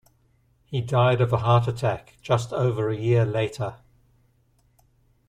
[0.65, 3.75] He died of a heart attack just over a year later.